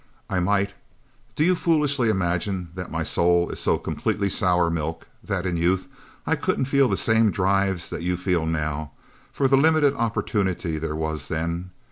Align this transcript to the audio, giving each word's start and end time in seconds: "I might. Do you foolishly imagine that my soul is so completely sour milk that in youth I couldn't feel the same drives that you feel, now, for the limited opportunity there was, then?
"I 0.31 0.39
might. 0.39 0.73
Do 1.35 1.43
you 1.43 1.53
foolishly 1.53 2.09
imagine 2.09 2.69
that 2.73 2.89
my 2.89 3.03
soul 3.03 3.49
is 3.51 3.59
so 3.59 3.77
completely 3.77 4.31
sour 4.31 4.71
milk 4.71 5.05
that 5.23 5.45
in 5.45 5.57
youth 5.57 5.87
I 6.25 6.35
couldn't 6.35 6.65
feel 6.65 6.87
the 6.87 6.97
same 6.97 7.29
drives 7.29 7.91
that 7.91 8.01
you 8.01 8.17
feel, 8.17 8.47
now, 8.47 8.93
for 9.31 9.47
the 9.47 9.57
limited 9.57 9.93
opportunity 9.93 10.79
there 10.79 10.95
was, 10.95 11.27
then? 11.27 11.69